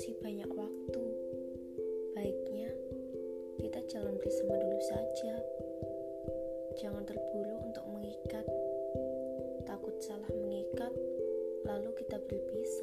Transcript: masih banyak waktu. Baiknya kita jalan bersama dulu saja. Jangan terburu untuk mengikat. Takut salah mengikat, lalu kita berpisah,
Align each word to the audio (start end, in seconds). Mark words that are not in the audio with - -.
masih 0.00 0.16
banyak 0.24 0.48
waktu. 0.56 1.04
Baiknya 2.16 2.72
kita 3.60 3.84
jalan 3.84 4.16
bersama 4.16 4.56
dulu 4.56 4.80
saja. 4.88 5.36
Jangan 6.80 7.04
terburu 7.04 7.60
untuk 7.68 7.84
mengikat. 7.84 8.48
Takut 9.68 9.92
salah 10.00 10.32
mengikat, 10.32 10.88
lalu 11.68 11.92
kita 12.00 12.16
berpisah, 12.16 12.79